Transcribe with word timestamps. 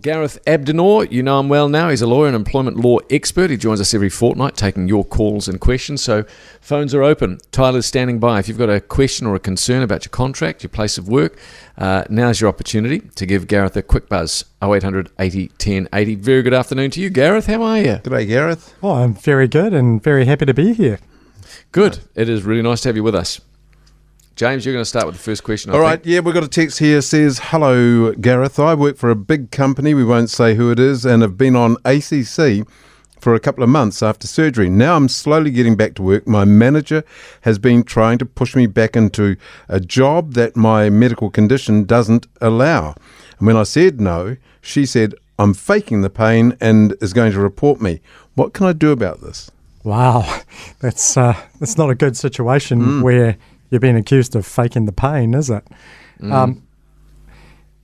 Gareth 0.00 0.38
Abdinor, 0.46 1.10
you 1.10 1.22
know 1.22 1.40
him 1.40 1.48
well 1.48 1.68
now. 1.68 1.90
He's 1.90 2.00
a 2.00 2.06
lawyer 2.06 2.26
and 2.28 2.36
employment 2.36 2.78
law 2.78 2.98
expert. 3.10 3.50
He 3.50 3.58
joins 3.58 3.80
us 3.80 3.92
every 3.92 4.08
fortnight 4.08 4.56
taking 4.56 4.88
your 4.88 5.04
calls 5.04 5.46
and 5.46 5.60
questions. 5.60 6.02
So 6.02 6.24
phones 6.60 6.94
are 6.94 7.02
open. 7.02 7.38
Tyler's 7.52 7.84
standing 7.84 8.18
by. 8.18 8.38
If 8.38 8.48
you've 8.48 8.56
got 8.56 8.70
a 8.70 8.80
question 8.80 9.26
or 9.26 9.34
a 9.34 9.40
concern 9.40 9.82
about 9.82 10.06
your 10.06 10.10
contract, 10.10 10.62
your 10.62 10.70
place 10.70 10.96
of 10.96 11.08
work, 11.08 11.38
uh, 11.76 12.04
now's 12.08 12.40
your 12.40 12.48
opportunity 12.48 13.00
to 13.00 13.26
give 13.26 13.46
Gareth 13.46 13.76
a 13.76 13.82
quick 13.82 14.08
buzz. 14.08 14.44
0800 14.62 15.10
80 15.18 15.48
10 15.58 15.88
80. 15.92 16.14
Very 16.14 16.42
good 16.42 16.54
afternoon 16.54 16.90
to 16.92 17.00
you, 17.00 17.10
Gareth. 17.10 17.46
How 17.46 17.62
are 17.62 17.78
you? 17.78 18.00
Good 18.02 18.10
day, 18.10 18.26
Gareth. 18.26 18.74
Oh, 18.82 18.92
I'm 18.92 19.14
very 19.14 19.48
good 19.48 19.74
and 19.74 20.02
very 20.02 20.24
happy 20.24 20.46
to 20.46 20.54
be 20.54 20.72
here. 20.72 20.98
Good. 21.72 21.98
It 22.14 22.28
is 22.28 22.42
really 22.42 22.62
nice 22.62 22.80
to 22.82 22.88
have 22.88 22.96
you 22.96 23.02
with 23.02 23.14
us. 23.14 23.40
James, 24.40 24.64
you're 24.64 24.72
going 24.72 24.80
to 24.80 24.88
start 24.88 25.04
with 25.04 25.16
the 25.16 25.20
first 25.20 25.44
question. 25.44 25.70
I 25.70 25.74
All 25.74 25.80
think. 25.80 25.90
right, 25.90 26.06
yeah, 26.06 26.20
we've 26.20 26.32
got 26.32 26.42
a 26.42 26.48
text 26.48 26.78
here 26.78 27.02
says, 27.02 27.38
Hello, 27.42 28.14
Gareth. 28.14 28.58
I 28.58 28.72
work 28.72 28.96
for 28.96 29.10
a 29.10 29.14
big 29.14 29.50
company, 29.50 29.92
we 29.92 30.02
won't 30.02 30.30
say 30.30 30.54
who 30.54 30.70
it 30.70 30.78
is, 30.78 31.04
and 31.04 31.20
have 31.20 31.36
been 31.36 31.54
on 31.54 31.76
ACC 31.84 32.66
for 33.20 33.34
a 33.34 33.38
couple 33.38 33.62
of 33.62 33.68
months 33.68 34.02
after 34.02 34.26
surgery. 34.26 34.70
Now 34.70 34.96
I'm 34.96 35.10
slowly 35.10 35.50
getting 35.50 35.76
back 35.76 35.92
to 35.96 36.02
work. 36.02 36.26
My 36.26 36.46
manager 36.46 37.04
has 37.42 37.58
been 37.58 37.82
trying 37.82 38.16
to 38.16 38.24
push 38.24 38.56
me 38.56 38.66
back 38.66 38.96
into 38.96 39.36
a 39.68 39.78
job 39.78 40.32
that 40.32 40.56
my 40.56 40.88
medical 40.88 41.28
condition 41.28 41.84
doesn't 41.84 42.26
allow. 42.40 42.94
And 43.38 43.46
when 43.46 43.58
I 43.58 43.64
said 43.64 44.00
no, 44.00 44.38
she 44.62 44.86
said, 44.86 45.14
I'm 45.38 45.52
faking 45.52 46.00
the 46.00 46.08
pain 46.08 46.56
and 46.62 46.96
is 47.02 47.12
going 47.12 47.32
to 47.32 47.40
report 47.40 47.82
me. 47.82 48.00
What 48.36 48.54
can 48.54 48.64
I 48.64 48.72
do 48.72 48.90
about 48.90 49.20
this? 49.20 49.50
Wow, 49.84 50.40
that's 50.80 51.18
uh, 51.18 51.38
that's 51.58 51.76
not 51.76 51.90
a 51.90 51.94
good 51.94 52.16
situation 52.16 53.02
where 53.02 53.36
you're 53.70 53.80
being 53.80 53.96
accused 53.96 54.36
of 54.36 54.44
faking 54.46 54.86
the 54.86 54.92
pain, 54.92 55.34
is 55.34 55.50
it? 55.50 55.66
Um, 56.22 56.62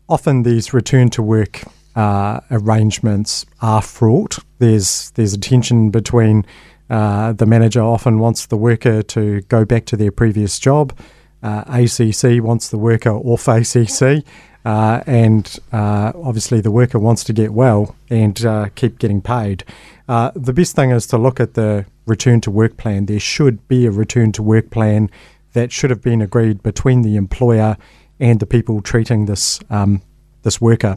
often 0.08 0.42
these 0.42 0.74
return 0.74 1.08
to 1.10 1.22
work 1.22 1.62
uh, 1.94 2.40
arrangements 2.50 3.46
are 3.62 3.80
fraught. 3.80 4.38
There's 4.58 5.10
there's 5.12 5.32
a 5.32 5.38
tension 5.38 5.90
between 5.90 6.44
uh, 6.90 7.32
the 7.32 7.46
manager 7.46 7.80
often 7.80 8.18
wants 8.18 8.46
the 8.46 8.56
worker 8.56 9.02
to 9.02 9.40
go 9.42 9.64
back 9.64 9.86
to 9.86 9.96
their 9.96 10.12
previous 10.12 10.58
job. 10.58 10.96
Uh, 11.42 11.64
ACC 11.66 12.42
wants 12.42 12.68
the 12.68 12.78
worker 12.78 13.10
off 13.10 13.48
ACC. 13.48 14.24
Uh, 14.64 15.00
and 15.06 15.60
uh, 15.72 16.12
obviously, 16.16 16.60
the 16.60 16.72
worker 16.72 16.98
wants 16.98 17.22
to 17.22 17.32
get 17.32 17.52
well 17.52 17.94
and 18.10 18.44
uh, 18.44 18.68
keep 18.74 18.98
getting 18.98 19.22
paid. 19.22 19.62
Uh, 20.08 20.32
the 20.34 20.52
best 20.52 20.74
thing 20.74 20.90
is 20.90 21.06
to 21.06 21.16
look 21.16 21.38
at 21.38 21.54
the 21.54 21.86
return 22.04 22.40
to 22.40 22.50
work 22.50 22.76
plan. 22.76 23.06
There 23.06 23.20
should 23.20 23.68
be 23.68 23.86
a 23.86 23.92
return 23.92 24.32
to 24.32 24.42
work 24.42 24.70
plan 24.70 25.08
that 25.56 25.72
should 25.72 25.90
have 25.90 26.02
been 26.02 26.20
agreed 26.22 26.62
between 26.62 27.02
the 27.02 27.16
employer 27.16 27.76
and 28.20 28.38
the 28.40 28.46
people 28.46 28.80
treating 28.82 29.26
this 29.26 29.58
um, 29.70 30.02
this 30.42 30.60
worker. 30.60 30.96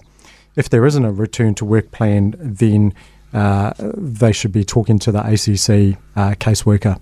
If 0.56 0.70
there 0.70 0.86
isn't 0.86 1.06
a 1.06 1.12
return 1.12 1.56
to 1.56 1.66
work 1.66 1.92
plan, 1.92 2.36
then 2.40 2.94
uh, 3.34 3.74
they 3.80 4.32
should 4.34 4.52
be 4.52 4.64
talking 4.64 5.00
to 5.00 5.12
the 5.12 5.20
ACC 5.20 5.98
uh, 6.16 6.36
caseworker. 6.46 7.00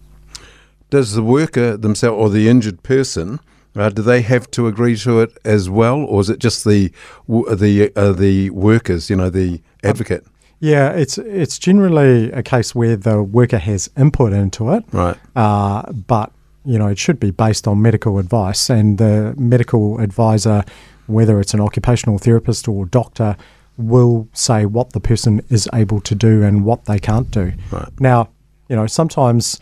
Does 0.89 1.13
the 1.13 1.23
worker 1.23 1.75
themselves 1.75 2.17
or 2.21 2.29
the 2.29 2.47
injured 2.47 2.83
person 2.83 3.39
uh, 3.75 3.89
do 3.89 4.01
they 4.01 4.21
have 4.21 4.49
to 4.51 4.67
agree 4.67 4.95
to 4.97 5.19
it 5.21 5.37
as 5.45 5.69
well, 5.69 5.99
or 6.03 6.21
is 6.21 6.29
it 6.29 6.39
just 6.39 6.63
the 6.65 6.91
the 7.27 7.91
uh, 7.95 8.11
the 8.11 8.49
workers? 8.49 9.09
You 9.09 9.15
know, 9.15 9.29
the 9.29 9.61
advocate. 9.83 10.25
Yeah, 10.59 10.89
it's 10.91 11.17
it's 11.19 11.59
generally 11.59 12.31
a 12.31 12.41
case 12.41 12.73
where 12.73 12.95
the 12.95 13.21
worker 13.21 13.59
has 13.59 13.89
input 13.95 14.33
into 14.33 14.71
it, 14.73 14.83
Right. 14.91 15.17
uh, 15.35 15.91
but 15.91 16.31
you 16.67 16.77
know 16.77 16.87
it 16.87 16.99
should 16.99 17.19
be 17.19 17.31
based 17.31 17.67
on 17.67 17.81
medical 17.81 18.19
advice, 18.19 18.69
and 18.69 18.97
the 18.97 19.33
medical 19.37 19.99
advisor, 19.99 20.63
whether 21.07 21.39
it's 21.39 21.53
an 21.53 21.61
occupational 21.61 22.19
therapist 22.19 22.67
or 22.67 22.85
doctor, 22.85 23.37
will 23.77 24.27
say 24.33 24.65
what 24.65 24.91
the 24.91 24.99
person 24.99 25.41
is 25.49 25.69
able 25.73 26.01
to 26.01 26.13
do 26.13 26.43
and 26.43 26.65
what 26.65 26.85
they 26.85 26.99
can't 26.99 27.31
do. 27.31 27.53
Right. 27.71 27.89
Now, 27.99 28.29
you 28.69 28.75
know 28.75 28.85
sometimes. 28.87 29.59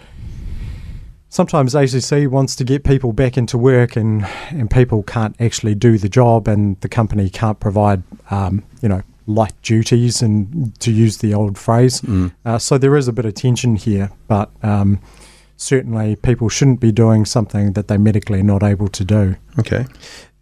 Sometimes 1.28 1.76
ACC 1.76 2.32
wants 2.32 2.56
to 2.56 2.64
get 2.64 2.86
people 2.86 3.12
back 3.12 3.38
into 3.38 3.58
work, 3.58 3.98
and, 3.98 4.26
and 4.52 4.72
people 4.72 5.04
can't 5.04 5.36
actually 5.42 5.76
do 5.76 5.98
the 5.98 6.08
job, 6.08 6.48
and 6.48 6.80
the 6.80 6.88
company 6.88 7.30
can't 7.30 7.60
provide, 7.60 8.04
um, 8.32 8.64
you 8.82 8.88
know, 8.88 9.02
light 9.28 9.52
duties, 9.62 10.22
and 10.22 10.80
to 10.80 10.94
use 10.94 11.18
the 11.18 11.34
old 11.34 11.58
phrase. 11.58 12.02
Uh, 12.46 12.58
so 12.58 12.78
there 12.78 12.96
is 12.96 13.10
a 13.10 13.12
bit 13.12 13.26
of 13.26 13.34
tension 13.34 13.76
here, 13.76 14.12
but 14.30 14.50
um, 14.64 15.02
certainly 15.58 16.16
people 16.16 16.50
shouldn't 16.50 16.80
be 16.80 16.92
doing 16.92 17.26
something 17.26 17.74
that 17.74 17.88
they're 17.88 17.98
medically 18.00 18.44
not 18.44 18.64
able 18.64 18.88
to 18.90 19.06
do. 19.06 19.36
Okay. 19.60 19.86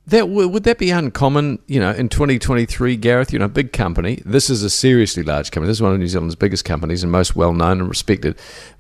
That 0.06 0.28
would 0.28 0.66
that 0.66 0.80
be 0.80 0.92
uncommon? 0.92 1.60
You 1.68 1.80
know, 1.80 1.92
in 1.92 2.10
2023, 2.10 2.98
Gareth, 2.98 3.32
you 3.32 3.40
know, 3.40 3.46
a 3.46 3.50
big 3.50 3.72
company. 3.72 4.22
This 4.26 4.50
is 4.50 4.62
a 4.62 4.70
seriously 4.70 5.24
large 5.24 5.52
company. 5.52 5.70
This 5.70 5.78
is 5.78 5.82
one 5.82 5.94
of 5.94 6.00
New 6.00 6.08
Zealand's 6.08 6.36
biggest 6.36 6.66
companies 6.66 7.04
and 7.04 7.12
most 7.12 7.38
well 7.38 7.54
known 7.54 7.80
and 7.80 7.88
respected. 7.88 8.38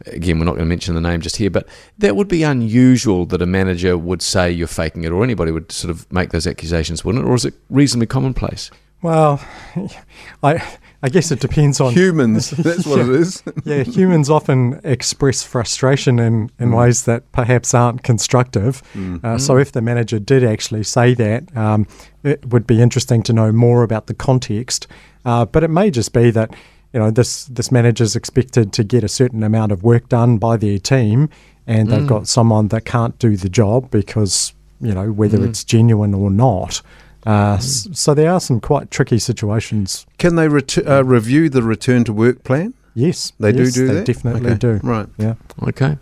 Again, 0.07 0.37
we're 0.37 0.43
not 0.45 0.55
going 0.55 0.65
to 0.65 0.69
mention 0.69 0.95
the 0.95 1.01
name 1.01 1.21
just 1.21 1.37
here, 1.37 1.49
but 1.49 1.65
that 1.97 2.17
would 2.17 2.27
be 2.27 2.43
unusual 2.43 3.25
that 3.27 3.41
a 3.41 3.45
manager 3.45 3.97
would 3.97 4.21
say 4.21 4.51
you're 4.51 4.67
faking 4.67 5.05
it, 5.05 5.13
or 5.13 5.23
anybody 5.23 5.53
would 5.53 5.71
sort 5.71 5.91
of 5.91 6.11
make 6.11 6.31
those 6.31 6.45
accusations, 6.45 7.05
wouldn't 7.05 7.23
it? 7.23 7.27
Or 7.29 7.35
is 7.35 7.45
it 7.45 7.53
reasonably 7.69 8.07
commonplace? 8.07 8.69
Well, 9.03 9.39
I 10.43 10.63
I 11.03 11.09
guess 11.09 11.31
it 11.31 11.41
depends 11.41 11.81
on 11.81 11.93
Humans. 11.93 12.51
That's 12.51 12.87
what 12.87 12.99
it 12.99 13.09
is. 13.09 13.43
yeah, 13.65 13.83
humans 13.83 14.29
often 14.29 14.79
express 14.85 15.43
frustration 15.43 16.17
in, 16.17 16.49
in 16.59 16.71
ways 16.71 17.03
that 17.03 17.29
perhaps 17.33 17.73
aren't 17.73 18.03
constructive. 18.03 18.81
Uh, 19.21 19.37
so, 19.37 19.57
if 19.57 19.73
the 19.73 19.81
manager 19.81 20.17
did 20.17 20.45
actually 20.45 20.83
say 20.83 21.13
that, 21.13 21.55
um, 21.57 21.85
it 22.23 22.45
would 22.47 22.65
be 22.65 22.81
interesting 22.81 23.21
to 23.23 23.33
know 23.33 23.51
more 23.51 23.83
about 23.83 24.07
the 24.07 24.13
context. 24.13 24.87
Uh, 25.25 25.43
but 25.43 25.61
it 25.61 25.69
may 25.69 25.91
just 25.91 26.13
be 26.13 26.31
that 26.31 26.55
you 26.93 27.01
know 27.01 27.11
this 27.11 27.45
this 27.45 27.69
manager's 27.69 28.15
expected 28.15 28.71
to 28.71 28.83
get 28.85 29.03
a 29.03 29.09
certain 29.09 29.43
amount 29.43 29.73
of 29.73 29.83
work 29.83 30.07
done 30.07 30.37
by 30.37 30.55
their 30.55 30.79
team, 30.79 31.29
and 31.67 31.89
they've 31.89 32.07
got 32.07 32.29
someone 32.29 32.69
that 32.69 32.85
can't 32.85 33.19
do 33.19 33.35
the 33.35 33.49
job 33.49 33.91
because 33.91 34.53
you 34.79 34.93
know 34.93 35.11
whether 35.11 35.43
it's 35.45 35.65
genuine 35.65 36.13
or 36.13 36.31
not. 36.31 36.81
Uh, 37.25 37.57
so 37.57 38.13
there 38.13 38.31
are 38.31 38.39
some 38.39 38.59
quite 38.59 38.91
tricky 38.91 39.19
situations. 39.19 40.05
Can 40.17 40.35
they 40.35 40.47
ret- 40.47 40.77
uh, 40.87 41.03
review 41.05 41.49
the 41.49 41.63
return 41.63 42.03
to 42.05 42.13
work 42.13 42.43
plan? 42.43 42.73
Yes, 42.95 43.33
They 43.39 43.51
do 43.51 43.71
do 43.71 43.87
they 43.87 43.93
that. 43.95 44.05
Definitely 44.05 44.51
Okay, 44.51 44.57
do. 44.59 44.79
Right. 44.83 45.07
Yeah. 45.17 45.35
Okay. 45.63 45.97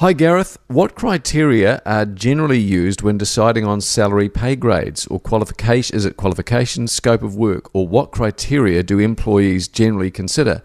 Hi, 0.00 0.12
Gareth. 0.12 0.58
What 0.68 0.94
criteria 0.94 1.80
are 1.86 2.04
generally 2.04 2.58
used 2.58 3.00
when 3.00 3.16
deciding 3.16 3.64
on 3.64 3.80
salary 3.80 4.28
pay 4.28 4.54
grades 4.54 5.06
or 5.06 5.18
qualification? 5.18 5.96
Is 5.96 6.04
it 6.04 6.18
qualification, 6.18 6.86
scope 6.86 7.22
of 7.22 7.34
work, 7.34 7.70
or 7.74 7.88
what 7.88 8.12
criteria 8.12 8.82
do 8.82 8.98
employees 8.98 9.68
generally 9.68 10.10
consider? 10.10 10.62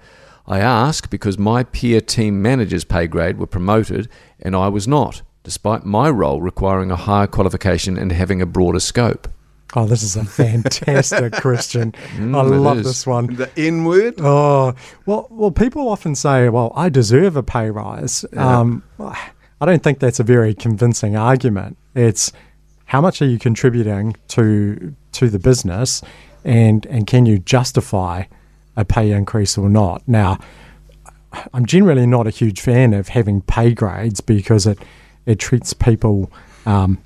I 0.48 0.60
ask 0.60 1.10
because 1.10 1.38
my 1.38 1.64
peer 1.64 2.02
team 2.02 2.42
manager's 2.42 2.84
pay 2.84 3.08
grade 3.08 3.38
were 3.38 3.48
promoted 3.48 4.10
and 4.42 4.54
I 4.54 4.68
was 4.68 4.86
not, 4.88 5.22
despite 5.44 5.86
my 5.86 6.10
role 6.10 6.42
requiring 6.42 6.92
a 6.92 6.98
higher 6.98 7.28
qualification 7.28 7.98
and 7.98 8.12
having 8.12 8.42
a 8.42 8.46
broader 8.46 8.82
scope. 8.82 9.30
Oh, 9.74 9.86
this 9.86 10.04
is 10.04 10.18
a 10.18 10.26
fantastic 10.26 11.32
question. 11.42 11.94
I 11.96 12.00
Mm, 12.18 12.54
it 12.54 12.58
love 12.58 12.80
is. 12.80 12.86
this 12.86 13.08
one. 13.08 13.28
The 13.36 13.50
N 13.58 13.86
word? 13.86 14.16
Oh, 14.20 14.74
well, 15.06 15.28
well, 15.30 15.52
people 15.52 15.88
often 15.88 16.14
say, 16.16 16.50
well, 16.50 16.74
I 16.76 16.90
deserve 16.90 17.38
a 17.38 17.44
pay 17.44 17.70
rise. 17.70 18.26
Um, 18.36 18.84
I 19.00 19.66
don't 19.66 19.82
think 19.82 20.00
that's 20.00 20.20
a 20.20 20.24
very 20.24 20.54
convincing 20.54 21.16
argument. 21.16 21.78
It's 21.96 22.32
how 22.86 23.00
much 23.00 23.22
are 23.22 23.26
you 23.28 23.40
contributing 23.40 24.16
to 24.30 24.94
to 25.14 25.30
the 25.30 25.40
business, 25.40 26.02
and 26.44 26.86
and 26.88 27.08
can 27.08 27.26
you 27.26 27.38
justify 27.40 28.24
a 28.76 28.84
pay 28.84 29.12
increase 29.12 29.58
or 29.58 29.70
not? 29.70 30.06
Now, 30.08 30.38
I'm 31.54 31.66
generally 31.66 32.06
not 32.06 32.28
a 32.28 32.32
huge 32.32 32.60
fan 32.60 32.94
of 32.94 33.08
having 33.10 33.42
pay 33.42 33.74
grades 33.74 34.20
because 34.20 34.68
it 34.68 34.80
it 35.26 35.40
treats 35.40 35.72
people 35.74 36.30
um, 36.66 36.98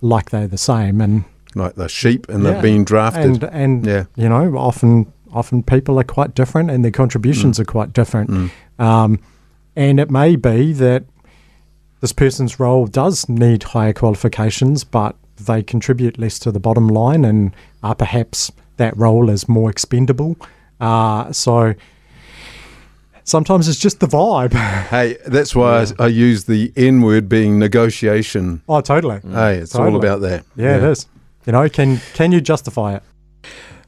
like 0.00 0.30
they're 0.30 0.48
the 0.48 0.56
same 0.58 1.00
and 1.02 1.24
Like 1.54 1.74
the 1.74 1.88
sheep 1.88 2.28
and 2.28 2.42
yeah. 2.42 2.52
they're 2.52 2.62
being 2.62 2.84
drafted. 2.84 3.42
And 3.42 3.44
and 3.44 3.86
Yeah. 3.86 4.04
you 4.16 4.28
know, 4.28 4.56
often 4.56 5.12
often 5.32 5.62
people 5.62 5.98
are 5.98 6.04
quite 6.04 6.34
different 6.34 6.70
and 6.70 6.84
their 6.84 6.92
contributions 6.92 7.58
are 7.58 7.64
quite 7.64 7.92
different. 7.92 8.52
Um, 8.78 9.18
and 9.76 9.98
it 9.98 10.10
may 10.10 10.36
be 10.36 10.72
that 10.74 11.04
this 12.00 12.12
person's 12.12 12.60
role 12.60 12.86
does 12.86 13.28
need 13.28 13.62
higher 13.62 13.92
qualifications, 13.92 14.84
but 14.84 15.16
they 15.36 15.62
contribute 15.62 16.18
less 16.18 16.38
to 16.40 16.52
the 16.52 16.60
bottom 16.60 16.86
line, 16.88 17.24
and 17.24 17.54
uh, 17.82 17.94
perhaps 17.94 18.52
that 18.76 18.96
role 18.96 19.30
is 19.30 19.48
more 19.48 19.70
expendable. 19.70 20.36
Uh, 20.80 21.32
so 21.32 21.74
sometimes 23.24 23.68
it's 23.68 23.78
just 23.78 24.00
the 24.00 24.06
vibe. 24.06 24.52
hey, 24.90 25.16
that's 25.26 25.56
why 25.56 25.86
I, 25.98 26.04
I 26.04 26.06
use 26.08 26.44
the 26.44 26.72
N 26.76 27.00
word 27.00 27.28
being 27.28 27.58
negotiation. 27.58 28.62
oh, 28.68 28.80
totally. 28.80 29.20
Hey, 29.28 29.56
it's 29.56 29.74
all 29.74 29.96
about 29.96 30.20
that. 30.20 30.44
Yeah, 30.56 30.76
it 30.76 30.82
is. 30.84 31.06
You 31.46 31.52
know, 31.52 31.68
can 31.68 32.00
can 32.14 32.32
you 32.32 32.40
justify 32.40 32.96
it? 32.96 33.02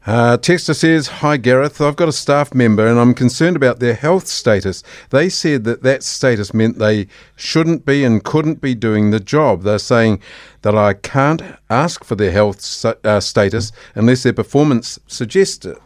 Uh, 0.06 0.36
Texter 0.36 0.72
says, 0.72 1.08
Hi 1.08 1.36
Gareth, 1.36 1.80
I've 1.80 1.96
got 1.96 2.08
a 2.08 2.12
staff 2.12 2.54
member 2.54 2.86
and 2.86 2.96
I'm 2.96 3.12
concerned 3.12 3.56
about 3.56 3.80
their 3.80 3.94
health 3.94 4.28
status. 4.28 4.84
They 5.10 5.28
said 5.28 5.64
that 5.64 5.82
that 5.82 6.04
status 6.04 6.54
meant 6.54 6.78
they 6.78 7.08
shouldn't 7.34 7.84
be 7.84 8.04
and 8.04 8.22
couldn't 8.22 8.60
be 8.60 8.76
doing 8.76 9.10
the 9.10 9.18
job. 9.18 9.62
They're 9.62 9.80
saying 9.80 10.20
that 10.62 10.76
I 10.76 10.92
can't 10.94 11.42
ask 11.70 12.04
for 12.04 12.14
their 12.14 12.30
health 12.30 12.84
uh, 12.84 13.18
status 13.18 13.72
unless 13.96 14.22
their 14.22 14.32
performance 14.32 15.00
suggests 15.08 15.66
it. 15.66 15.78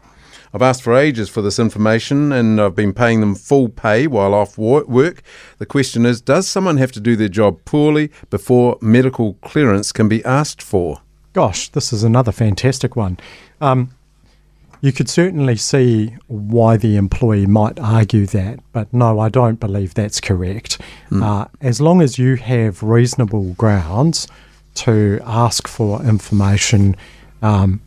I've 0.52 0.60
asked 0.60 0.82
for 0.82 0.94
ages 0.94 1.30
for 1.30 1.40
this 1.40 1.58
information 1.58 2.30
and 2.30 2.60
I've 2.60 2.74
been 2.74 2.92
paying 2.92 3.20
them 3.20 3.34
full 3.34 3.70
pay 3.70 4.06
while 4.06 4.34
off 4.34 4.58
work. 4.58 5.22
The 5.56 5.66
question 5.66 6.04
is 6.04 6.20
Does 6.20 6.46
someone 6.46 6.76
have 6.76 6.92
to 6.92 7.00
do 7.00 7.16
their 7.16 7.28
job 7.28 7.64
poorly 7.64 8.10
before 8.28 8.76
medical 8.82 9.34
clearance 9.34 9.92
can 9.92 10.10
be 10.10 10.22
asked 10.26 10.60
for? 10.60 11.00
Gosh, 11.32 11.68
this 11.68 11.92
is 11.92 12.02
another 12.02 12.32
fantastic 12.32 12.96
one. 12.96 13.18
Um, 13.60 13.90
you 14.80 14.92
could 14.92 15.08
certainly 15.08 15.56
see 15.56 16.16
why 16.26 16.76
the 16.76 16.96
employee 16.96 17.46
might 17.46 17.78
argue 17.78 18.26
that, 18.26 18.60
but 18.72 18.92
no, 18.92 19.20
I 19.20 19.28
don't 19.28 19.60
believe 19.60 19.94
that's 19.94 20.20
correct. 20.20 20.78
Mm. 21.10 21.22
Uh, 21.22 21.48
as 21.60 21.80
long 21.80 22.00
as 22.00 22.18
you 22.18 22.36
have 22.36 22.82
reasonable 22.82 23.52
grounds 23.54 24.26
to 24.76 25.20
ask 25.24 25.68
for 25.68 26.02
information, 26.02 26.96
um, 27.42 27.80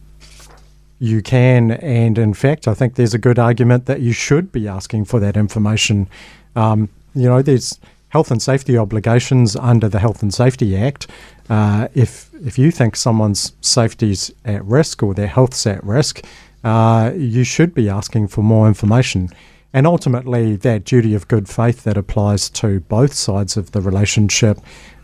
you 0.99 1.21
can, 1.21 1.71
and 1.71 2.17
in 2.17 2.33
fact, 2.33 2.67
I 2.67 2.73
think 2.75 2.95
there's 2.95 3.13
a 3.13 3.17
good 3.17 3.39
argument 3.39 3.87
that 3.87 4.01
you 4.01 4.13
should 4.13 4.51
be 4.51 4.67
asking 4.67 5.05
for 5.05 5.19
that 5.19 5.35
information. 5.35 6.07
Um, 6.55 6.89
you 7.15 7.27
know, 7.27 7.41
there's 7.41 7.79
health 8.13 8.29
and 8.29 8.41
safety 8.41 8.77
obligations 8.77 9.55
under 9.55 9.89
the 9.89 9.97
Health 9.97 10.21
and 10.21 10.31
Safety 10.31 10.77
Act. 10.77 11.07
Uh, 11.49 11.87
if 11.95 12.29
if 12.45 12.59
you 12.59 12.69
think 12.69 12.95
someone's 12.95 13.53
safety's 13.61 14.31
at 14.45 14.63
risk 14.63 15.01
or 15.01 15.15
their 15.15 15.27
health's 15.27 15.65
at 15.65 15.83
risk, 15.83 16.23
uh, 16.63 17.11
you 17.15 17.43
should 17.43 17.73
be 17.73 17.89
asking 17.89 18.27
for 18.27 18.43
more 18.43 18.67
information. 18.67 19.29
And 19.73 19.87
ultimately, 19.87 20.55
that 20.57 20.85
duty 20.85 21.15
of 21.15 21.27
good 21.27 21.49
faith 21.49 21.83
that 21.85 21.97
applies 21.97 22.51
to 22.61 22.81
both 22.81 23.13
sides 23.15 23.57
of 23.57 23.71
the 23.71 23.81
relationship, 23.81 24.59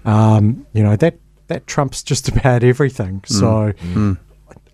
um, 0.05 0.67
you 0.73 0.83
know, 0.83 0.95
that, 0.97 1.15
that 1.47 1.65
trumps 1.65 2.03
just 2.03 2.29
about 2.33 2.63
everything. 2.63 3.21
Mm. 3.21 3.27
So 3.27 3.73
mm. 3.93 4.19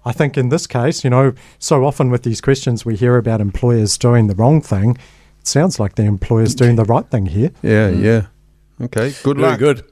I 0.04 0.12
think 0.12 0.38
in 0.38 0.50
this 0.50 0.68
case, 0.68 1.06
you 1.06 1.10
know, 1.10 1.34
so 1.60 1.86
often 1.86 2.10
with 2.10 2.24
these 2.24 2.42
questions, 2.42 2.84
we 2.84 2.98
hear 2.98 3.16
about 3.16 3.40
employers 3.40 3.98
doing 3.98 4.28
the 4.28 4.36
wrong 4.36 4.62
thing. 4.62 4.98
It 5.46 5.50
sounds 5.50 5.80
like 5.80 5.94
the 5.94 6.06
employer's 6.06 6.56
doing 6.56 6.76
the 6.76 6.86
right 6.86 7.08
thing 7.08 7.28
here. 7.28 7.52
Yeah, 7.62 7.92
mm. 7.92 8.04
yeah. 8.04 8.86
Okay, 8.86 9.14
good 9.22 9.38
Very 9.38 9.52
luck. 9.52 9.60
good. 9.60 9.84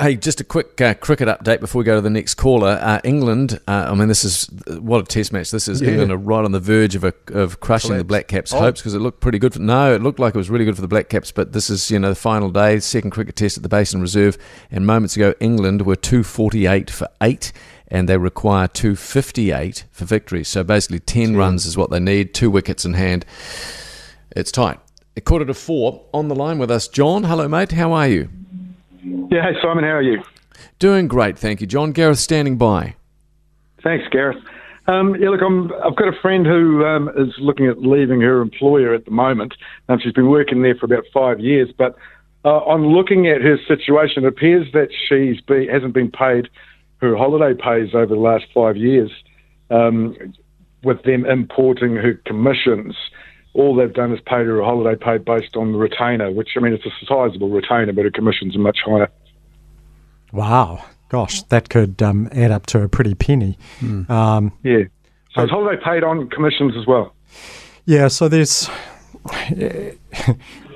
Hey, 0.00 0.16
just 0.16 0.40
a 0.40 0.44
quick 0.44 0.80
uh, 0.80 0.94
cricket 0.94 1.28
update 1.28 1.60
before 1.60 1.80
we 1.80 1.84
go 1.84 1.96
to 1.96 2.00
the 2.00 2.08
next 2.08 2.36
caller. 2.36 2.78
Uh, 2.80 2.98
England, 3.04 3.60
uh, 3.68 3.88
I 3.90 3.94
mean, 3.94 4.08
this 4.08 4.24
is 4.24 4.48
what 4.80 5.02
a 5.02 5.04
test 5.04 5.34
match. 5.34 5.50
This 5.50 5.68
is 5.68 5.82
yeah. 5.82 5.90
England 5.90 6.12
are 6.12 6.16
right 6.16 6.46
on 6.46 6.52
the 6.52 6.60
verge 6.60 6.94
of 6.94 7.04
a, 7.04 7.12
of 7.26 7.60
crushing 7.60 7.88
Collapse. 7.88 8.00
the 8.00 8.04
Black 8.04 8.28
Caps' 8.28 8.54
oh. 8.54 8.60
hopes 8.60 8.80
because 8.80 8.94
it 8.94 9.00
looked 9.00 9.20
pretty 9.20 9.38
good. 9.38 9.52
For, 9.52 9.60
no, 9.60 9.94
it 9.94 10.00
looked 10.00 10.18
like 10.18 10.34
it 10.34 10.38
was 10.38 10.48
really 10.48 10.64
good 10.64 10.76
for 10.76 10.82
the 10.82 10.88
Black 10.88 11.10
Caps, 11.10 11.30
but 11.30 11.52
this 11.52 11.68
is 11.68 11.90
you 11.90 11.98
know 11.98 12.08
the 12.08 12.14
final 12.14 12.50
day, 12.50 12.80
second 12.80 13.10
cricket 13.10 13.36
test 13.36 13.58
at 13.58 13.62
the 13.62 13.68
Basin 13.68 14.00
Reserve, 14.00 14.38
and 14.70 14.86
moments 14.86 15.14
ago 15.14 15.34
England 15.40 15.82
were 15.82 15.96
two 15.96 16.24
forty 16.24 16.64
eight 16.64 16.90
for 16.90 17.06
eight. 17.20 17.52
And 17.90 18.06
they 18.06 18.18
require 18.18 18.68
258 18.68 19.86
for 19.90 20.04
victory. 20.04 20.44
So 20.44 20.62
basically, 20.62 21.00
10 21.00 21.38
runs 21.38 21.64
is 21.64 21.74
what 21.74 21.88
they 21.88 21.98
need, 21.98 22.34
two 22.34 22.50
wickets 22.50 22.84
in 22.84 22.92
hand. 22.92 23.24
It's 24.36 24.52
tight. 24.52 24.78
A 25.16 25.20
quarter 25.20 25.44
to 25.44 25.54
four 25.54 26.04
on 26.12 26.28
the 26.28 26.34
line 26.34 26.58
with 26.58 26.70
us. 26.70 26.86
John, 26.86 27.24
hello, 27.24 27.48
mate. 27.48 27.72
How 27.72 27.92
are 27.92 28.08
you? 28.08 28.28
Yeah, 29.02 29.42
hey 29.42 29.58
Simon, 29.62 29.84
how 29.84 29.90
are 29.90 30.02
you? 30.02 30.22
Doing 30.78 31.08
great, 31.08 31.38
thank 31.38 31.60
you. 31.60 31.66
John 31.66 31.92
Gareth 31.92 32.18
standing 32.18 32.56
by. 32.56 32.94
Thanks, 33.82 34.06
Gareth. 34.10 34.42
Um, 34.86 35.16
yeah, 35.16 35.28
look, 35.28 35.40
i 35.42 35.84
have 35.84 35.96
got 35.96 36.08
a 36.08 36.20
friend 36.20 36.46
who 36.46 36.84
um, 36.84 37.10
is 37.10 37.34
looking 37.38 37.66
at 37.66 37.82
leaving 37.82 38.20
her 38.22 38.40
employer 38.40 38.94
at 38.94 39.04
the 39.04 39.10
moment. 39.10 39.54
Um, 39.88 39.98
she's 40.02 40.12
been 40.12 40.30
working 40.30 40.62
there 40.62 40.74
for 40.74 40.86
about 40.86 41.04
five 41.12 41.40
years, 41.40 41.68
but 41.76 41.96
uh, 42.44 42.58
on 42.58 42.86
looking 42.88 43.26
at 43.26 43.42
her 43.42 43.58
situation, 43.66 44.24
it 44.24 44.28
appears 44.28 44.66
that 44.72 44.88
she's 45.08 45.40
be, 45.42 45.66
hasn't 45.66 45.92
been 45.94 46.10
paid 46.10 46.48
her 46.98 47.16
holiday 47.16 47.60
pays 47.60 47.94
over 47.94 48.14
the 48.14 48.20
last 48.20 48.46
five 48.54 48.76
years, 48.76 49.10
um, 49.70 50.16
with 50.82 51.02
them 51.02 51.26
importing 51.26 51.96
her 51.96 52.14
commissions 52.24 52.96
all 53.54 53.74
they've 53.74 53.92
done 53.92 54.12
is 54.12 54.20
paid 54.20 54.46
her 54.46 54.60
a 54.60 54.64
holiday 54.64 54.96
pay 55.02 55.18
based 55.18 55.56
on 55.56 55.72
the 55.72 55.78
retainer, 55.78 56.30
which 56.30 56.50
I 56.56 56.60
mean 56.60 56.72
it's 56.72 56.86
a 56.86 56.90
sizable 57.06 57.48
retainer, 57.48 57.92
but 57.92 58.04
her 58.04 58.10
commissions 58.10 58.56
are 58.56 58.60
much 58.60 58.78
higher. 58.84 59.10
Wow, 60.32 60.84
gosh, 61.08 61.42
that 61.44 61.68
could 61.68 62.02
um, 62.02 62.28
add 62.32 62.50
up 62.50 62.66
to 62.66 62.82
a 62.82 62.88
pretty 62.88 63.14
penny. 63.14 63.58
Mm. 63.80 64.08
Um, 64.10 64.52
yeah. 64.62 64.84
So 65.34 65.44
is 65.44 65.50
holiday 65.50 65.82
paid 65.82 66.04
on 66.04 66.28
commissions 66.30 66.76
as 66.76 66.86
well? 66.86 67.14
Yeah. 67.84 68.08
So 68.08 68.28
there's. 68.28 68.68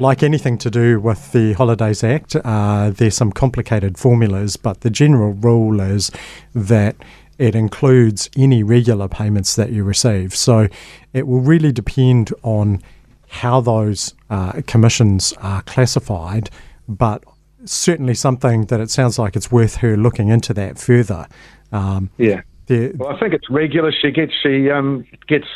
like 0.01 0.23
anything 0.23 0.59
to 0.59 0.71
do 0.71 1.01
with 1.01 1.33
the 1.33 1.53
Holidays 1.55 2.03
Act, 2.05 2.37
uh, 2.37 2.91
there's 2.91 3.17
some 3.17 3.33
complicated 3.33 3.97
formulas, 3.97 4.57
but 4.57 4.81
the 4.81 4.91
general 4.91 5.33
rule 5.33 5.81
is 5.81 6.11
that 6.55 6.97
it 7.43 7.57
includes 7.57 8.31
any 8.37 8.63
regular 8.63 9.09
payments 9.09 9.57
that 9.57 9.73
you 9.73 9.83
receive. 9.83 10.33
So 10.33 10.69
it 11.13 11.27
will 11.27 11.41
really 11.41 11.73
depend 11.73 12.33
on 12.45 12.81
how 13.29 13.61
those 13.61 14.15
uh, 14.31 14.63
commissions 14.69 15.33
are 15.39 15.61
classified, 15.63 16.51
but 16.89 17.25
certainly 17.65 18.15
something 18.15 18.67
that 18.67 18.79
it 18.79 18.91
sounds 18.91 19.19
like 19.19 19.35
it's 19.35 19.51
worth 19.51 19.77
her 19.77 19.97
looking 19.97 20.29
into 20.29 20.55
that 20.55 20.79
further. 20.79 21.27
Um, 21.73 22.11
yeah. 22.17 22.43
Well, 22.69 23.09
I 23.09 23.19
think 23.19 23.35
it's 23.35 23.51
regular. 23.51 23.91
She 23.91 24.13
gets 24.13 24.33
she 24.41 24.71
um, 24.71 25.05
gets 25.27 25.49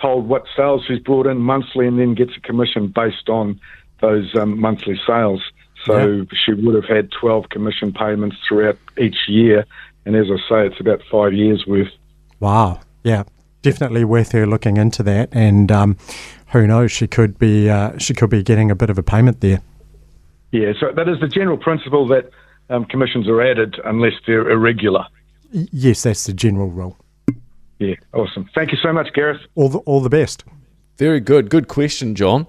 told 0.00 0.28
what 0.28 0.44
sales 0.56 0.84
she's 0.88 0.98
brought 0.98 1.26
in 1.26 1.36
monthly, 1.36 1.86
and 1.86 1.98
then 1.98 2.14
gets 2.14 2.36
a 2.38 2.40
commission 2.40 2.88
based 2.88 3.28
on 3.28 3.60
those 4.00 4.34
um, 4.34 4.58
monthly 4.58 4.98
sales. 5.06 5.42
So 5.84 6.08
yeah. 6.08 6.24
she 6.44 6.54
would 6.54 6.74
have 6.74 6.96
had 6.96 7.12
12 7.12 7.50
commission 7.50 7.92
payments 7.92 8.36
throughout 8.48 8.78
each 8.98 9.28
year, 9.28 9.66
and 10.08 10.16
as 10.16 10.26
I 10.30 10.36
say, 10.48 10.66
it's 10.66 10.80
about 10.80 11.02
five 11.12 11.34
years 11.34 11.66
worth. 11.66 11.92
Wow. 12.40 12.80
Yeah. 13.04 13.24
Definitely 13.60 14.04
worth 14.04 14.32
her 14.32 14.46
looking 14.46 14.78
into 14.78 15.02
that, 15.02 15.28
and 15.32 15.70
um, 15.70 15.98
who 16.52 16.66
knows, 16.66 16.92
she 16.92 17.06
could 17.06 17.38
be 17.38 17.68
uh, 17.68 17.98
she 17.98 18.14
could 18.14 18.30
be 18.30 18.42
getting 18.42 18.70
a 18.70 18.74
bit 18.76 18.88
of 18.88 18.96
a 18.96 19.02
payment 19.02 19.40
there. 19.40 19.60
Yeah, 20.52 20.72
so 20.80 20.92
that 20.94 21.08
is 21.08 21.20
the 21.20 21.26
general 21.26 21.58
principle 21.58 22.06
that 22.06 22.30
um, 22.70 22.84
commissions 22.84 23.28
are 23.28 23.42
added 23.42 23.76
unless 23.84 24.12
they're 24.26 24.48
irregular. 24.48 25.04
yes, 25.50 26.04
that's 26.04 26.24
the 26.24 26.32
general 26.32 26.70
rule. 26.70 26.96
Yeah, 27.80 27.96
awesome. 28.14 28.48
Thank 28.54 28.70
you 28.70 28.78
so 28.80 28.92
much, 28.92 29.12
Gareth. 29.12 29.40
All 29.56 29.68
the, 29.68 29.78
all 29.78 30.00
the 30.00 30.08
best. 30.08 30.44
Very 30.98 31.20
good. 31.20 31.48
Good 31.48 31.68
question, 31.68 32.16
John. 32.16 32.48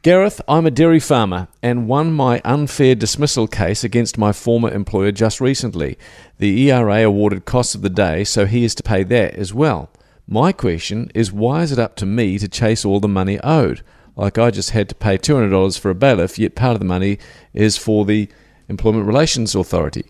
Gareth, 0.00 0.40
I'm 0.48 0.64
a 0.64 0.70
dairy 0.70 0.98
farmer 0.98 1.48
and 1.62 1.86
won 1.86 2.10
my 2.10 2.40
unfair 2.42 2.94
dismissal 2.94 3.46
case 3.46 3.84
against 3.84 4.16
my 4.16 4.32
former 4.32 4.70
employer 4.70 5.12
just 5.12 5.42
recently. 5.42 5.98
The 6.38 6.70
ERA 6.70 7.02
awarded 7.02 7.44
costs 7.44 7.74
of 7.74 7.82
the 7.82 7.90
day, 7.90 8.24
so 8.24 8.46
he 8.46 8.64
is 8.64 8.74
to 8.76 8.82
pay 8.82 9.02
that 9.04 9.34
as 9.34 9.52
well. 9.52 9.90
My 10.26 10.52
question 10.52 11.10
is 11.14 11.32
why 11.32 11.64
is 11.64 11.70
it 11.70 11.78
up 11.78 11.96
to 11.96 12.06
me 12.06 12.38
to 12.38 12.48
chase 12.48 12.82
all 12.82 12.98
the 12.98 13.08
money 13.08 13.38
owed? 13.44 13.82
Like 14.16 14.38
I 14.38 14.50
just 14.50 14.70
had 14.70 14.88
to 14.88 14.94
pay 14.94 15.18
$200 15.18 15.78
for 15.78 15.90
a 15.90 15.94
bailiff, 15.94 16.38
yet 16.38 16.54
part 16.54 16.72
of 16.72 16.78
the 16.78 16.86
money 16.86 17.18
is 17.52 17.76
for 17.76 18.06
the 18.06 18.26
Employment 18.70 19.06
Relations 19.06 19.54
Authority. 19.54 20.06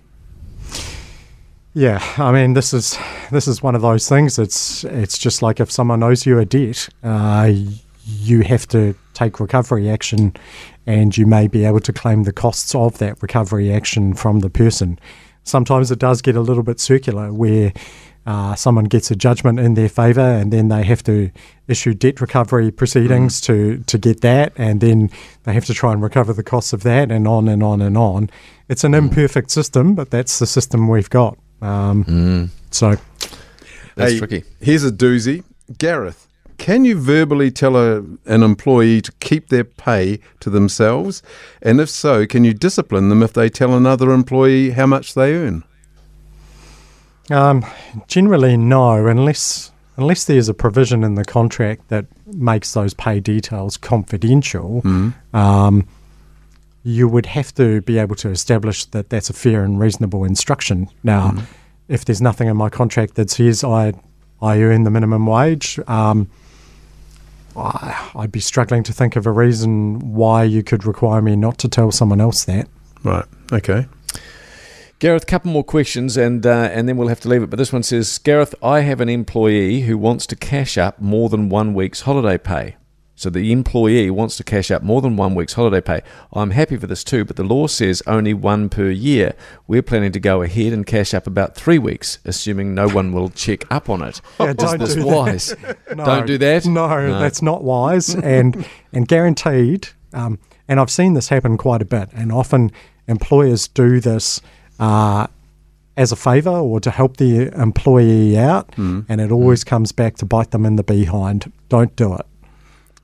Yeah, 1.74 2.04
I 2.18 2.32
mean 2.32 2.52
this 2.52 2.74
is 2.74 2.98
this 3.30 3.48
is 3.48 3.62
one 3.62 3.74
of 3.74 3.80
those 3.80 4.08
things. 4.08 4.38
It's 4.38 4.84
it's 4.84 5.16
just 5.16 5.40
like 5.40 5.58
if 5.58 5.70
someone 5.70 6.02
owes 6.02 6.26
you 6.26 6.38
a 6.38 6.44
debt, 6.44 6.88
uh, 7.02 7.50
you 8.04 8.42
have 8.42 8.68
to 8.68 8.94
take 9.14 9.40
recovery 9.40 9.88
action, 9.88 10.34
and 10.86 11.16
you 11.16 11.26
may 11.26 11.48
be 11.48 11.64
able 11.64 11.80
to 11.80 11.92
claim 11.92 12.24
the 12.24 12.32
costs 12.32 12.74
of 12.74 12.98
that 12.98 13.22
recovery 13.22 13.72
action 13.72 14.12
from 14.12 14.40
the 14.40 14.50
person. 14.50 14.98
Sometimes 15.44 15.90
it 15.90 15.98
does 15.98 16.20
get 16.20 16.36
a 16.36 16.42
little 16.42 16.62
bit 16.62 16.78
circular, 16.78 17.32
where 17.32 17.72
uh, 18.26 18.54
someone 18.54 18.84
gets 18.84 19.10
a 19.10 19.16
judgment 19.16 19.58
in 19.58 19.72
their 19.72 19.88
favour, 19.88 20.20
and 20.20 20.52
then 20.52 20.68
they 20.68 20.84
have 20.84 21.02
to 21.04 21.30
issue 21.68 21.94
debt 21.94 22.20
recovery 22.20 22.70
proceedings 22.70 23.40
mm. 23.40 23.46
to 23.46 23.84
to 23.84 23.96
get 23.96 24.20
that, 24.20 24.52
and 24.56 24.82
then 24.82 25.10
they 25.44 25.54
have 25.54 25.64
to 25.64 25.72
try 25.72 25.92
and 25.92 26.02
recover 26.02 26.34
the 26.34 26.42
costs 26.42 26.74
of 26.74 26.82
that, 26.82 27.10
and 27.10 27.26
on 27.26 27.48
and 27.48 27.62
on 27.62 27.80
and 27.80 27.96
on. 27.96 28.28
It's 28.68 28.84
an 28.84 28.92
mm. 28.92 28.98
imperfect 28.98 29.50
system, 29.50 29.94
but 29.94 30.10
that's 30.10 30.38
the 30.38 30.46
system 30.46 30.86
we've 30.86 31.08
got. 31.08 31.38
Um, 31.62 32.04
mm. 32.04 32.48
So 32.70 32.96
that's 33.94 34.12
hey, 34.12 34.18
tricky. 34.18 34.44
Here's 34.60 34.84
a 34.84 34.90
doozy, 34.90 35.44
Gareth. 35.78 36.28
Can 36.58 36.84
you 36.84 36.96
verbally 36.96 37.50
tell 37.50 37.76
a, 37.76 38.04
an 38.26 38.42
employee 38.42 39.00
to 39.00 39.12
keep 39.20 39.48
their 39.48 39.64
pay 39.64 40.20
to 40.40 40.50
themselves? 40.50 41.22
And 41.60 41.80
if 41.80 41.88
so, 41.88 42.26
can 42.26 42.44
you 42.44 42.54
discipline 42.54 43.08
them 43.08 43.22
if 43.22 43.32
they 43.32 43.48
tell 43.48 43.74
another 43.74 44.12
employee 44.12 44.70
how 44.70 44.86
much 44.86 45.14
they 45.14 45.34
earn? 45.34 45.64
Um, 47.30 47.64
generally, 48.06 48.56
no, 48.56 49.06
unless 49.06 49.72
unless 49.96 50.24
there's 50.24 50.48
a 50.48 50.54
provision 50.54 51.04
in 51.04 51.14
the 51.16 51.24
contract 51.24 51.88
that 51.88 52.06
makes 52.26 52.72
those 52.72 52.94
pay 52.94 53.20
details 53.20 53.76
confidential. 53.76 54.82
Mm. 54.82 55.14
Um, 55.34 55.86
you 56.82 57.08
would 57.08 57.26
have 57.26 57.54
to 57.54 57.80
be 57.82 57.98
able 57.98 58.16
to 58.16 58.28
establish 58.28 58.84
that 58.86 59.10
that's 59.10 59.30
a 59.30 59.32
fair 59.32 59.64
and 59.64 59.78
reasonable 59.78 60.24
instruction. 60.24 60.88
Now, 61.02 61.30
mm. 61.30 61.44
if 61.88 62.04
there's 62.04 62.20
nothing 62.20 62.48
in 62.48 62.56
my 62.56 62.70
contract 62.70 63.14
that 63.14 63.30
says 63.30 63.62
I 63.62 63.94
I 64.40 64.60
earn 64.60 64.82
the 64.82 64.90
minimum 64.90 65.26
wage. 65.26 65.78
Um, 65.86 66.28
I, 67.56 68.10
I'd 68.16 68.32
be 68.32 68.40
struggling 68.40 68.82
to 68.84 68.92
think 68.92 69.14
of 69.14 69.26
a 69.26 69.30
reason 69.30 70.14
why 70.14 70.42
you 70.42 70.62
could 70.64 70.84
require 70.84 71.22
me 71.22 71.36
not 71.36 71.58
to 71.58 71.68
tell 71.68 71.92
someone 71.92 72.20
else 72.20 72.44
that. 72.44 72.68
Right. 73.04 73.24
Okay. 73.52 73.86
Gareth, 74.98 75.24
a 75.24 75.26
couple 75.26 75.50
more 75.50 75.64
questions, 75.64 76.16
and 76.16 76.46
uh, 76.46 76.70
and 76.72 76.88
then 76.88 76.96
we'll 76.96 77.08
have 77.08 77.20
to 77.20 77.28
leave 77.28 77.42
it. 77.42 77.50
But 77.50 77.56
this 77.56 77.72
one 77.72 77.82
says, 77.82 78.18
Gareth, 78.18 78.54
I 78.62 78.80
have 78.80 79.00
an 79.00 79.08
employee 79.08 79.82
who 79.82 79.98
wants 79.98 80.26
to 80.28 80.36
cash 80.36 80.78
up 80.78 81.00
more 81.00 81.28
than 81.28 81.48
one 81.48 81.74
week's 81.74 82.02
holiday 82.02 82.38
pay. 82.38 82.76
So 83.22 83.30
the 83.30 83.52
employee 83.52 84.10
wants 84.10 84.36
to 84.38 84.42
cash 84.44 84.72
up 84.72 84.82
more 84.82 85.00
than 85.00 85.16
one 85.16 85.36
week's 85.36 85.52
holiday 85.52 85.80
pay. 85.80 86.00
I'm 86.32 86.50
happy 86.50 86.76
for 86.76 86.88
this 86.88 87.04
too, 87.04 87.24
but 87.24 87.36
the 87.36 87.44
law 87.44 87.68
says 87.68 88.02
only 88.04 88.34
one 88.34 88.68
per 88.68 88.90
year. 88.90 89.34
We're 89.68 89.80
planning 89.82 90.10
to 90.10 90.18
go 90.18 90.42
ahead 90.42 90.72
and 90.72 90.84
cash 90.84 91.14
up 91.14 91.28
about 91.28 91.54
three 91.54 91.78
weeks, 91.78 92.18
assuming 92.24 92.74
no 92.74 92.88
one 92.88 93.12
will 93.12 93.28
check 93.28 93.64
up 93.72 93.88
on 93.88 94.02
it. 94.02 94.20
Yeah, 94.40 94.46
Is 94.50 94.56
don't 94.56 94.78
this 94.80 94.94
do 94.94 95.02
that. 95.04 95.06
wise? 95.06 95.54
No, 95.94 96.04
Don't 96.04 96.26
do 96.26 96.36
that? 96.38 96.66
No, 96.66 96.88
No. 96.88 97.20
that's 97.20 97.42
not 97.42 97.62
wise, 97.62 98.14
and 98.14 98.66
and 98.92 99.06
guaranteed. 99.06 99.88
Um, 100.12 100.38
and 100.66 100.80
I've 100.80 100.90
seen 100.90 101.14
this 101.14 101.28
happen 101.28 101.56
quite 101.56 101.80
a 101.82 101.84
bit, 101.84 102.08
and 102.14 102.32
often 102.32 102.72
employers 103.06 103.68
do 103.68 104.00
this 104.00 104.40
uh, 104.80 105.26
as 105.96 106.10
a 106.10 106.16
favour 106.16 106.50
or 106.50 106.80
to 106.80 106.90
help 106.90 107.18
the 107.18 107.52
employee 107.60 108.36
out, 108.38 108.72
Mm. 108.72 109.04
and 109.08 109.20
it 109.20 109.30
always 109.30 109.62
comes 109.64 109.92
back 109.92 110.16
to 110.16 110.26
bite 110.26 110.50
them 110.50 110.64
in 110.66 110.74
the 110.76 110.82
behind. 110.82 111.52
Don't 111.68 111.94
do 111.94 112.14
it. 112.14 112.26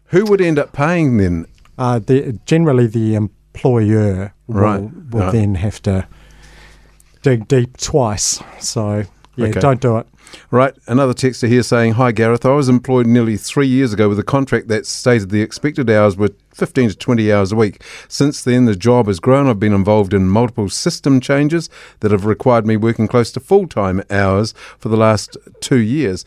Who 0.08 0.24
would 0.26 0.40
end 0.40 0.58
up 0.58 0.72
paying 0.72 1.16
then? 1.16 1.46
Uh, 1.76 1.98
the, 1.98 2.38
generally, 2.46 2.86
the 2.86 3.14
employer 3.14 4.34
will, 4.46 4.60
Right, 4.60 4.80
will 5.10 5.20
right. 5.20 5.32
then 5.32 5.56
have 5.56 5.80
to 5.82 6.06
dig 7.22 7.46
deep 7.48 7.76
twice. 7.76 8.40
So 8.58 9.04
yeah, 9.36 9.46
Okay. 9.48 9.60
don't 9.60 9.80
do 9.80 9.98
it. 9.98 10.06
Right, 10.50 10.74
another 10.86 11.14
texter 11.14 11.48
here 11.48 11.62
saying, 11.62 11.94
Hi 11.94 12.12
Gareth, 12.12 12.44
I 12.44 12.50
was 12.50 12.68
employed 12.68 13.06
nearly 13.06 13.38
three 13.38 13.66
years 13.66 13.94
ago 13.94 14.10
with 14.10 14.18
a 14.18 14.22
contract 14.22 14.68
that 14.68 14.84
stated 14.84 15.30
the 15.30 15.40
expected 15.40 15.88
hours 15.88 16.18
were 16.18 16.28
15 16.52 16.90
to 16.90 16.96
20 16.96 17.32
hours 17.32 17.50
a 17.52 17.56
week. 17.56 17.82
Since 18.08 18.44
then, 18.44 18.66
the 18.66 18.76
job 18.76 19.06
has 19.06 19.20
grown. 19.20 19.46
I've 19.48 19.58
been 19.58 19.72
involved 19.72 20.12
in 20.12 20.28
multiple 20.28 20.68
system 20.68 21.20
changes 21.20 21.70
that 22.00 22.10
have 22.10 22.26
required 22.26 22.66
me 22.66 22.76
working 22.76 23.08
close 23.08 23.32
to 23.32 23.40
full 23.40 23.66
time 23.66 24.02
hours 24.10 24.52
for 24.78 24.90
the 24.90 24.98
last 24.98 25.38
two 25.60 25.78
years. 25.78 26.26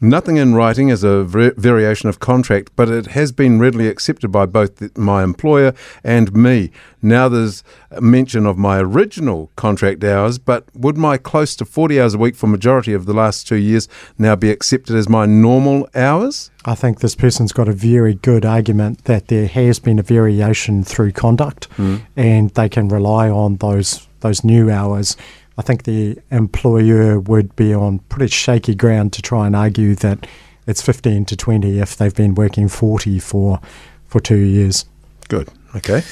Nothing 0.00 0.36
in 0.36 0.54
writing 0.54 0.88
is 0.88 1.04
a 1.04 1.24
var- 1.24 1.52
variation 1.56 2.08
of 2.08 2.20
contract, 2.20 2.70
but 2.74 2.88
it 2.88 3.08
has 3.08 3.32
been 3.32 3.58
readily 3.58 3.86
accepted 3.86 4.28
by 4.28 4.46
both 4.46 4.76
the, 4.76 4.90
my 4.96 5.22
employer 5.22 5.74
and 6.02 6.34
me. 6.34 6.70
Now 7.02 7.28
there's 7.28 7.62
mention 8.00 8.46
of 8.46 8.56
my 8.56 8.78
original 8.78 9.50
contract 9.56 10.02
hours, 10.02 10.38
but 10.38 10.64
would 10.74 10.96
my 10.96 11.18
close 11.18 11.54
to 11.56 11.66
40 11.66 12.00
hours 12.00 12.14
a 12.14 12.18
week 12.18 12.34
for 12.34 12.46
majority 12.46 12.94
of 12.94 13.04
the 13.04 13.12
last 13.12 13.46
two 13.46 13.56
years 13.56 13.88
now 14.16 14.34
be 14.36 14.50
accepted 14.50 14.96
as 14.96 15.06
my 15.06 15.26
normal 15.26 15.86
hours? 15.94 16.50
I 16.64 16.74
think 16.74 17.00
this 17.00 17.14
person's 17.14 17.52
got 17.52 17.68
a 17.68 17.72
very 17.72 18.14
good 18.14 18.46
argument 18.46 19.04
that 19.04 19.28
there 19.28 19.48
has 19.48 19.78
been 19.78 19.98
a 19.98 20.02
variation 20.02 20.82
through 20.82 21.12
conduct, 21.12 21.66
hmm. 21.76 21.96
and 22.16 22.50
they 22.50 22.70
can 22.70 22.88
rely 22.88 23.28
on 23.28 23.56
those 23.56 24.06
those 24.20 24.44
new 24.44 24.70
hours. 24.70 25.16
I 25.60 25.62
think 25.62 25.82
the 25.82 26.16
employer 26.30 27.20
would 27.20 27.54
be 27.54 27.74
on 27.74 27.98
pretty 28.08 28.28
shaky 28.28 28.74
ground 28.74 29.12
to 29.12 29.20
try 29.20 29.46
and 29.46 29.54
argue 29.54 29.94
that 29.96 30.26
it's 30.66 30.80
15 30.80 31.26
to 31.26 31.36
20 31.36 31.78
if 31.80 31.98
they've 31.98 32.14
been 32.14 32.34
working 32.34 32.66
40 32.66 33.18
for 33.18 33.60
for 34.06 34.20
two 34.20 34.38
years. 34.38 34.86
Good. 35.28 35.50
Okay. 35.76 36.02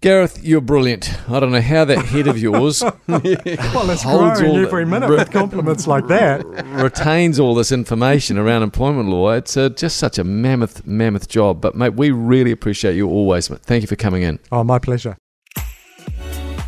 Gareth, 0.00 0.44
you're 0.44 0.60
brilliant. 0.60 1.12
I 1.28 1.40
don't 1.40 1.50
know 1.50 1.60
how 1.60 1.86
that 1.86 2.04
head 2.04 2.28
of 2.28 2.38
yours 2.38 2.84
Well, 3.08 3.20
it's 3.24 4.04
Holds 4.04 4.38
growing 4.38 4.58
all 4.58 4.64
every 4.64 4.86
minute 4.86 5.10
with 5.10 5.32
compliments 5.32 5.88
like 5.88 6.06
that. 6.06 6.46
retains 6.80 7.40
all 7.40 7.56
this 7.56 7.72
information 7.72 8.38
around 8.38 8.62
employment 8.62 9.08
law. 9.08 9.32
It's 9.32 9.56
uh, 9.56 9.70
just 9.70 9.96
such 9.96 10.18
a 10.18 10.24
mammoth, 10.24 10.86
mammoth 10.86 11.26
job. 11.26 11.60
But 11.60 11.74
mate, 11.74 11.94
we 11.94 12.12
really 12.12 12.52
appreciate 12.52 12.94
you 12.94 13.08
always. 13.08 13.50
Mate. 13.50 13.62
Thank 13.62 13.82
you 13.82 13.88
for 13.88 13.96
coming 13.96 14.22
in. 14.22 14.38
Oh, 14.52 14.62
my 14.62 14.78
pleasure. 14.78 15.16